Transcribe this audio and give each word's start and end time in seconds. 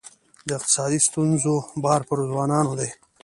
د 0.47 0.49
اقتصادي 0.59 0.99
ستونزو 1.07 1.53
بار 1.83 2.01
پر 2.07 2.17
ځوانانو 2.29 2.71
دی. 2.79 2.89